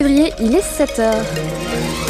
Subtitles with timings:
[0.00, 2.07] février, il est 7h.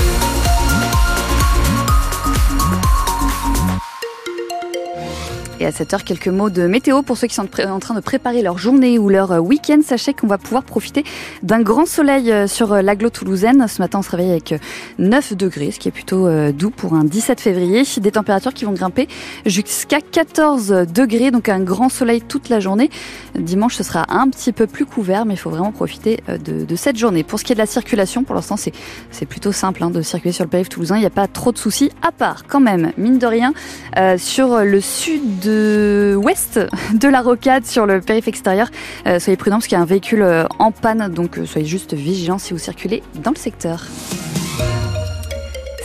[5.60, 8.00] Et à cette heure, quelques mots de météo pour ceux qui sont en train de
[8.00, 9.80] préparer leur journée ou leur euh, week-end.
[9.84, 11.02] Sachez qu'on va pouvoir profiter
[11.42, 13.66] d'un grand soleil euh, sur euh, l'aglo toulousaine.
[13.66, 14.54] Ce matin, on se réveille avec
[14.98, 17.82] 9 degrés, ce qui est plutôt doux pour un 17 février.
[17.98, 19.08] Des températures qui vont grimper
[19.46, 22.90] jusqu'à 14 degrés, donc un grand soleil toute la journée.
[23.36, 26.96] Dimanche, ce sera un petit peu plus couvert, mais il faut vraiment profiter de, cette
[26.96, 27.24] journée.
[27.24, 30.32] Pour ce qui est de la circulation, pour l'instant, c'est plutôt simple hein, de circuler
[30.32, 30.96] sur le périph' toulousain.
[30.96, 33.52] Il n'y a pas trop de soucis, à part quand même, mine de rien,
[34.16, 35.47] sur le sud
[36.16, 36.60] ouest
[36.94, 38.68] de la rocade sur le périph' extérieur.
[39.06, 41.66] Euh, soyez prudents parce qu'il y a un véhicule euh, en panne, donc euh, soyez
[41.66, 43.84] juste vigilants si vous circulez dans le secteur.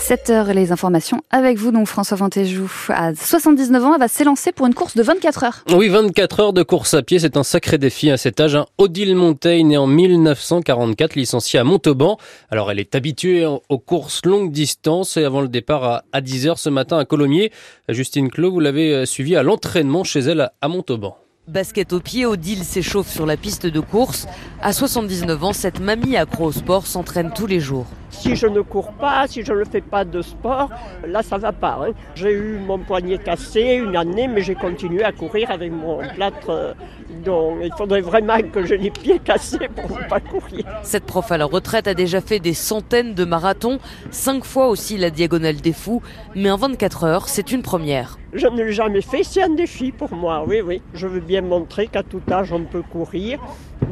[0.04, 2.70] 7 heures les informations avec vous, donc François Fantéjou.
[2.90, 5.64] À 79 ans, elle va s'élancer pour une course de 24 heures.
[5.74, 8.54] Oui, 24 heures de course à pied, c'est un sacré défi à cet âge.
[8.56, 8.66] Hein.
[8.78, 12.18] Odile Montaigne, née en 1944, licenciée à Montauban.
[12.52, 16.60] Alors, elle est habituée aux courses longue distance et avant le départ à 10 heures
[16.60, 17.54] ce matin à Colomiers,
[17.88, 21.16] Justine Clos, vous l'avez suivi à l'entraînement chez elle à Montauban.
[21.50, 24.28] Basket au pied, Odile s'échauffe sur la piste de course.
[24.62, 27.86] À 79 ans, cette mamie accro au sport s'entraîne tous les jours.
[28.12, 30.70] Si je ne cours pas, si je ne fais pas de sport,
[31.06, 31.80] là ça va pas.
[31.82, 31.92] Hein.
[32.16, 36.78] J'ai eu mon poignet cassé une année, mais j'ai continué à courir avec mon plâtre.
[37.24, 40.66] Donc il faudrait vraiment que j'ai les pieds cassés pour ne pas courir.
[40.84, 43.80] Cette prof à la retraite a déjà fait des centaines de marathons,
[44.12, 46.02] cinq fois aussi la diagonale des fous,
[46.36, 48.18] mais en 24 heures, c'est une première.
[48.34, 50.82] Je ne l'ai jamais fait, c'est un défi pour moi, oui, oui.
[50.94, 53.40] Je veux bien montrer qu'à tout âge on peut courir,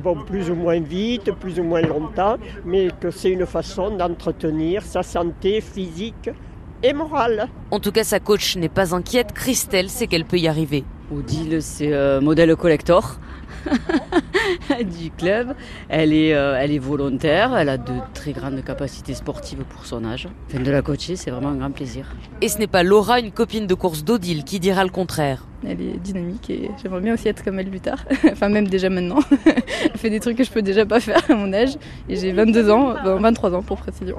[0.04, 4.84] bon, plus ou moins vite, plus ou moins longtemps, mais que c'est une façon d'entretenir
[4.84, 6.30] sa santé physique
[6.84, 7.48] et morale.
[7.70, 10.84] En tout cas, sa coach n'est pas inquiète, Christelle sait qu'elle peut y arriver.
[11.12, 13.20] Odile, c'est euh, modèle collector.
[15.00, 15.54] du club.
[15.90, 20.04] Elle est, euh, elle est volontaire, elle a de très grandes capacités sportives pour son
[20.06, 20.28] âge.
[20.48, 22.08] Enfin, de la coacher, c'est vraiment un grand plaisir.
[22.42, 25.46] Et ce n'est pas Laura, une copine de course d'Odile, qui dira le contraire.
[25.64, 28.04] Elle est dynamique et j'aimerais bien aussi être comme elle plus tard.
[28.32, 29.20] enfin, même déjà maintenant.
[29.46, 31.78] elle fait des trucs que je peux déjà pas faire à mon âge.
[32.10, 34.18] Et j'ai 22 ans, 23 ans pour précision.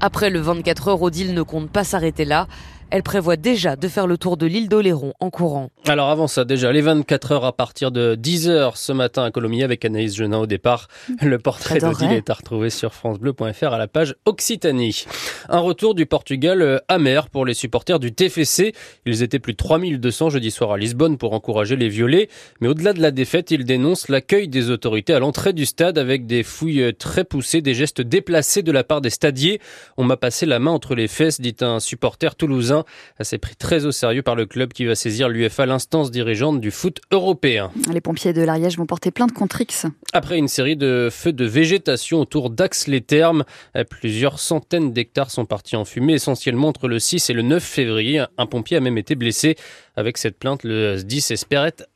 [0.00, 2.46] Après le 24 heures, Odile ne compte pas s'arrêter là.
[2.94, 5.70] Elle prévoit déjà de faire le tour de l'île d'Oléron en courant.
[5.88, 9.30] Alors avant ça, déjà les 24 heures à partir de 10 heures ce matin à
[9.30, 10.88] Colomiers avec Anaïs Genin au départ.
[11.22, 15.06] Le portrait d'Odile est à retrouver sur francebleu.fr à la page Occitanie.
[15.48, 18.74] Un retour du Portugal euh, amer pour les supporters du TFC.
[19.06, 22.28] Ils étaient plus de 3200 jeudi soir à Lisbonne pour encourager les violets.
[22.60, 26.26] Mais au-delà de la défaite, ils dénoncent l'accueil des autorités à l'entrée du stade avec
[26.26, 29.62] des fouilles très poussées, des gestes déplacés de la part des stadiers.
[29.96, 32.81] On m'a passé la main entre les fesses, dit un supporter toulousain.
[33.20, 36.70] S'est pris très au sérieux par le club qui va saisir l'UFA, l'instance dirigeante du
[36.70, 37.70] foot européen.
[37.92, 39.86] Les pompiers de l'Ariège vont porter plainte contre X.
[40.12, 43.44] Après une série de feux de végétation autour d'Ax-les-Thermes,
[43.90, 48.24] plusieurs centaines d'hectares sont partis en fumée, essentiellement entre le 6 et le 9 février.
[48.38, 49.56] Un pompier a même été blessé.
[49.94, 51.86] Avec cette plainte, le SDIS espère être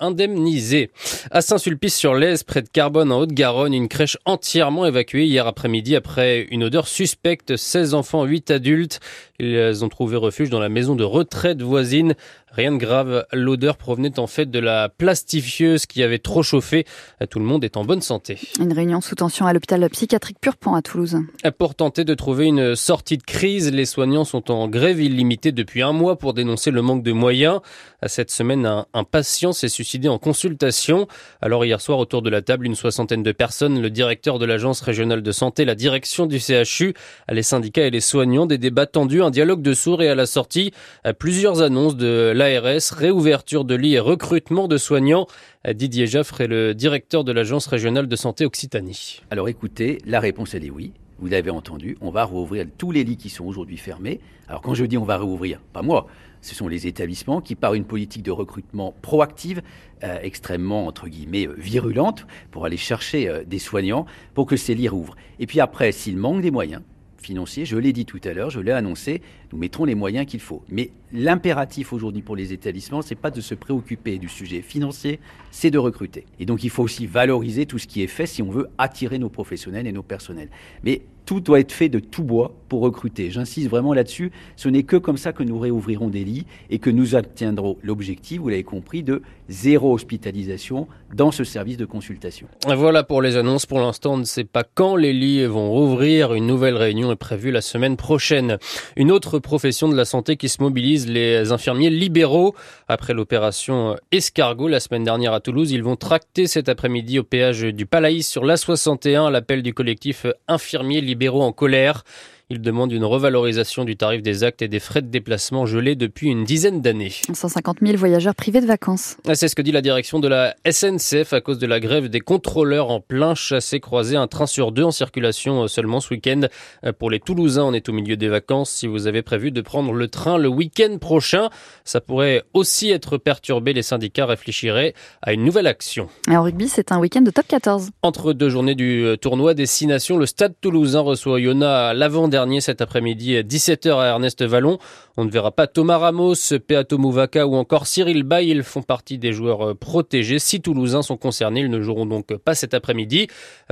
[0.00, 0.90] indemnisé.
[1.30, 6.64] À Saint-Sulpice-sur-Lèze, près de Carbone, en Haute-Garonne, une crèche entièrement évacuée hier après-midi après une
[6.64, 7.56] odeur suspecte.
[7.56, 9.00] 16 enfants, 8 adultes.
[9.38, 12.14] Ils ont trouvé refuge dans la maison de retraite voisine.
[12.56, 16.84] Rien de grave, l'odeur provenait en fait de la plastifieuse qui avait trop chauffé.
[17.28, 18.38] Tout le monde est en bonne santé.
[18.60, 21.18] Une réunion sous tension à l'hôpital psychiatrique Purpan à Toulouse.
[21.58, 25.82] Pour tenter de trouver une sortie de crise, les soignants sont en grève illimitée depuis
[25.82, 27.58] un mois pour dénoncer le manque de moyens.
[28.06, 31.08] Cette semaine, un, patient s'est suicidé en consultation.
[31.40, 34.80] Alors hier soir, autour de la table, une soixantaine de personnes, le directeur de l'agence
[34.80, 36.94] régionale de santé, la direction du CHU,
[37.28, 40.26] les syndicats et les soignants, des débats tendus, un dialogue de sourds et à la
[40.26, 40.70] sortie,
[41.18, 45.26] plusieurs annonces de la l'ARS, réouverture de lits et recrutement de soignants.
[45.66, 49.20] Didier Jaffre est le directeur de l'Agence régionale de santé Occitanie.
[49.30, 50.92] Alors écoutez, la réponse elle est oui.
[51.18, 54.20] Vous l'avez entendu, on va rouvrir tous les lits qui sont aujourd'hui fermés.
[54.48, 56.06] Alors quand je dis on va rouvrir, pas moi,
[56.42, 59.62] ce sont les établissements qui, par une politique de recrutement proactive,
[60.02, 64.74] euh, extrêmement, entre guillemets, euh, virulente, pour aller chercher euh, des soignants, pour que ces
[64.74, 65.16] lits rouvrent.
[65.38, 66.82] Et puis après, s'il manque des moyens,
[67.26, 69.22] je l'ai dit tout à l'heure, je l'ai annoncé,
[69.52, 70.62] nous mettrons les moyens qu'il faut.
[70.68, 75.70] Mais l'impératif aujourd'hui pour les établissements, c'est pas de se préoccuper du sujet financier, c'est
[75.70, 76.26] de recruter.
[76.38, 79.18] Et donc il faut aussi valoriser tout ce qui est fait si on veut attirer
[79.18, 80.50] nos professionnels et nos personnels.
[80.82, 83.30] Mais tout doit être fait de tout bois pour recruter.
[83.30, 84.30] J'insiste vraiment là-dessus.
[84.56, 88.40] Ce n'est que comme ça que nous réouvrirons des lits et que nous atteindrons l'objectif,
[88.40, 92.46] vous l'avez compris, de zéro hospitalisation dans ce service de consultation.
[92.66, 93.66] Voilà pour les annonces.
[93.66, 96.34] Pour l'instant, on ne sait pas quand les lits vont rouvrir.
[96.34, 98.58] Une nouvelle réunion opération prévue la semaine prochaine.
[98.96, 102.54] Une autre profession de la santé qui se mobilise, les infirmiers libéraux.
[102.86, 107.62] Après l'opération Escargot la semaine dernière à Toulouse, ils vont tracter cet après-midi au péage
[107.62, 112.04] du Palaïs sur l'A61 l'appel du collectif infirmiers libéraux en colère.
[112.50, 116.28] Il demande une revalorisation du tarif des actes et des frais de déplacement gelés depuis
[116.28, 117.12] une dizaine d'années.
[117.32, 119.16] 150 000 voyageurs privés de vacances.
[119.32, 122.20] C'est ce que dit la direction de la SNCF à cause de la grève des
[122.20, 124.16] contrôleurs en plein chassé-croisé.
[124.16, 126.42] Un train sur deux en circulation euh, seulement ce week-end.
[126.84, 128.68] Euh, pour les Toulousains, on est au milieu des vacances.
[128.68, 131.48] Si vous avez prévu de prendre le train le week-end prochain,
[131.84, 133.72] ça pourrait aussi être perturbé.
[133.72, 134.92] Les syndicats réfléchiraient
[135.22, 136.08] à une nouvelle action.
[136.30, 137.88] Et en rugby, c'est un week-end de top 14.
[138.02, 142.80] Entre deux journées du euh, tournoi Destination, le Stade toulousain reçoit Yona l'avant dernier cet
[142.80, 144.78] après-midi 17h à Ernest Vallon.
[145.16, 146.34] On ne verra pas Thomas Ramos,
[146.66, 148.48] Peato Mouvaka ou encore Cyril Bay.
[148.48, 150.40] Ils font partie des joueurs euh, protégés.
[150.40, 153.28] Si Toulousains sont concernés, ils ne joueront donc pas cet après-midi.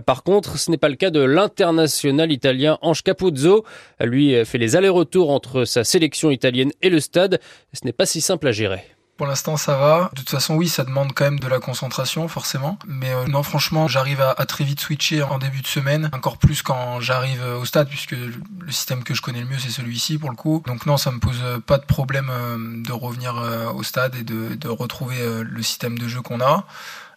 [0.07, 3.65] Par contre, ce n'est pas le cas de l'international italien Ange Capuzzo.
[3.99, 7.41] Lui euh, fait les allers-retours entre sa sélection italienne et le stade.
[7.73, 8.85] Ce n'est pas si simple à gérer.
[9.23, 10.11] Pour l'instant, ça va.
[10.15, 12.77] De toute façon, oui, ça demande quand même de la concentration, forcément.
[12.89, 16.61] Mais euh, non, franchement, j'arrive à, très vite switcher en début de semaine, encore plus
[16.63, 18.33] quand j'arrive euh, au stade, puisque le
[18.73, 20.65] système que je connais le mieux, c'est celui-ci pour le coup.
[20.67, 23.37] Donc non, ça me pose euh, pas de problème de revenir
[23.77, 26.67] au stade et de, de retrouver le système de jeu qu'on a.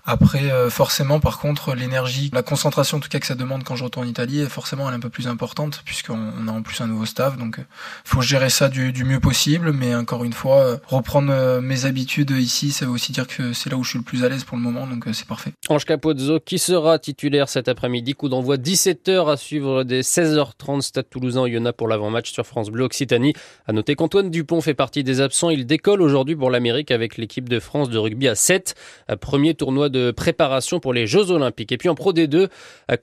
[0.07, 3.75] Après, euh, forcément, par contre, l'énergie, la concentration en tout cas que ça demande quand
[3.75, 6.79] je retourne en Italie, forcément, elle est un peu plus importante puisqu'on a en plus
[6.81, 7.37] un nouveau staff.
[7.37, 7.65] Donc, il euh,
[8.03, 9.71] faut gérer ça du, du, mieux possible.
[9.73, 13.71] Mais encore une fois, euh, reprendre mes habitudes ici, ça veut aussi dire que c'est
[13.71, 14.85] là où je suis le plus à l'aise pour le moment.
[14.85, 15.53] Donc, c'est parfait.
[15.69, 18.13] Ange Capozzo, qui sera titulaire cet après-midi?
[18.13, 22.83] Coup d'envoi 17h à suivre des 16h30 Stade Toulousain Yona pour l'avant-match sur France Bleu
[22.83, 23.33] Occitanie.
[23.65, 25.49] À noter qu'Antoine Dupont fait partie des absents.
[25.49, 28.75] Il décolle aujourd'hui pour l'Amérique avec l'équipe de France de rugby à 7.
[29.19, 31.71] Premier tournoi de préparation pour les Jeux Olympiques.
[31.71, 32.49] Et puis en Pro D2,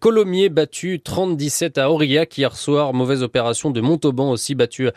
[0.00, 2.94] Colomiers battu 30-17 à Aurillac hier soir.
[2.94, 4.88] Mauvaise opération de Montauban aussi battu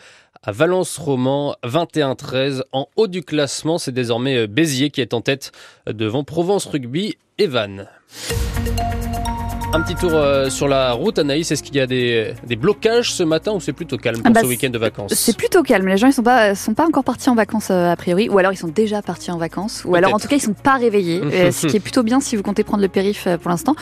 [0.42, 2.62] à Valence-Roman 21-13.
[2.72, 5.52] En haut du classement, c'est désormais Béziers qui est en tête
[5.86, 7.88] devant Provence Rugby et Vannes.
[9.76, 11.50] Un petit tour euh, sur la route, Anaïs.
[11.50, 14.40] Est-ce qu'il y a des, blocages ce matin ou c'est plutôt calme pour ah bah,
[14.40, 15.12] ce week-end de vacances?
[15.12, 15.86] C'est plutôt calme.
[15.86, 18.38] Les gens ils sont pas sont pas encore partis en vacances euh, a priori, ou
[18.38, 20.76] alors ils sont déjà partis en vacances, ou alors en tout cas ils sont pas
[20.76, 21.20] réveillés.
[21.36, 23.74] Euh, ce qui est plutôt bien si vous comptez prendre le périph pour l'instant.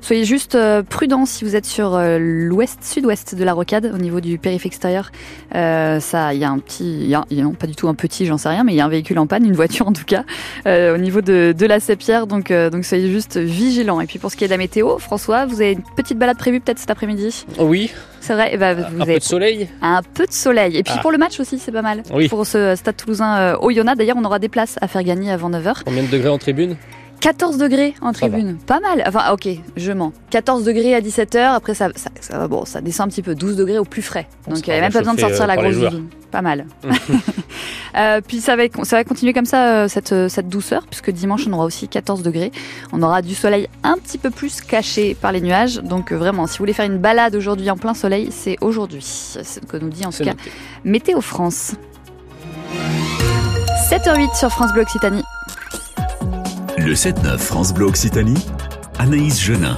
[0.00, 0.56] Soyez juste
[0.88, 5.10] prudents si vous êtes sur l'ouest sud-ouest de la rocade au niveau du périph extérieur.
[5.52, 8.38] ça, il y a un petit, y a, non pas du tout un petit, j'en
[8.38, 10.24] sais rien, mais il y a un véhicule en panne, une voiture en tout cas,
[10.64, 12.26] au niveau de, de la Sépière.
[12.26, 14.00] Donc donc soyez juste vigilants.
[14.00, 16.38] Et puis pour ce qui est de la météo, François vous avez une petite balade
[16.38, 17.90] prévue peut-être cet après-midi Oui.
[18.20, 18.56] C'est vrai.
[18.56, 20.76] bah, vous un peu de soleil Un peu de soleil.
[20.76, 21.00] Et puis ah.
[21.00, 22.02] pour le match aussi, c'est pas mal.
[22.12, 22.28] Oui.
[22.28, 23.94] Pour ce stade toulousain euh, au Yona.
[23.94, 25.82] D'ailleurs, on aura des places à faire gagner avant 9h.
[25.84, 26.76] Combien de degrés en tribune?
[27.22, 28.56] 14 degrés en tribune.
[28.66, 29.04] Pas mal.
[29.06, 30.12] Enfin, ok, je mens.
[30.30, 31.54] 14 degrés à 17h.
[31.54, 33.36] Après, ça, ça, bon, ça descend un petit peu.
[33.36, 34.26] 12 degrés au plus frais.
[34.48, 35.92] Donc, il n'y a même pas besoin de sortir euh, la grosse.
[36.32, 36.66] Pas mal.
[37.96, 41.10] euh, puis, ça va, ça va continuer comme ça, euh, cette, euh, cette douceur, puisque
[41.10, 42.52] dimanche, on aura aussi 14 degrés.
[42.92, 45.76] On aura du soleil un petit peu plus caché par les nuages.
[45.76, 49.02] Donc, vraiment, si vous voulez faire une balade aujourd'hui en plein soleil, c'est aujourd'hui.
[49.02, 50.34] C'est ce que nous dit en tout cas
[50.84, 51.72] Météo France.
[53.90, 55.22] 7h08 sur France Bleu Occitanie.
[56.78, 58.46] Le 7-9 France Bleu Occitanie,
[58.98, 59.76] Anaïs Genin.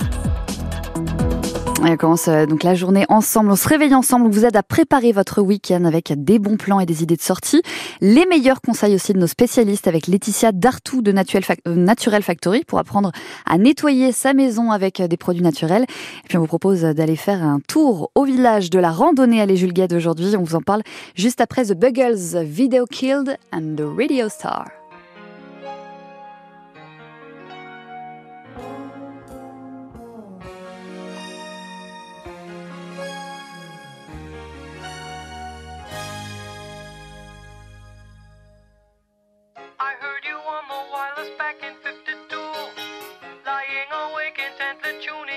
[1.87, 4.63] On commence euh, donc la journée ensemble, on se réveille ensemble, on vous aide à
[4.63, 7.61] préparer votre week-end avec des bons plans et des idées de sortie.
[8.01, 12.79] Les meilleurs conseils aussi de nos spécialistes avec Laetitia Dartou de euh, Natural Factory pour
[12.79, 13.13] apprendre
[13.45, 15.83] à nettoyer sa maison avec euh, des produits naturels.
[16.25, 19.47] Et puis on vous propose d'aller faire un tour au village de la randonnée à
[19.47, 20.37] les Jules aujourd'hui.
[20.39, 20.83] On vous en parle
[21.15, 24.84] juste après The Buggles, Video Killed and the Radio Star.
[44.65, 45.34] sent the tune